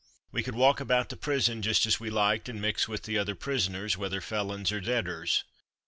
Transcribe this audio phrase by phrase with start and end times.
[0.31, 3.35] We could walk about the prison just as we liked and mix with the other
[3.35, 5.43] prisoners, whether felons or debtors.